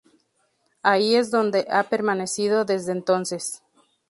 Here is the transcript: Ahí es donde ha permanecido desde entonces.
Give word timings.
Ahí 0.81 1.13
es 1.15 1.29
donde 1.29 1.67
ha 1.69 1.83
permanecido 1.83 2.65
desde 2.65 2.91
entonces. 2.91 3.61